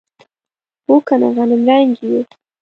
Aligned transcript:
هو 0.85 0.95
کنه 1.07 1.27
غنمرنګي 1.35 2.07
یو. 2.13 2.21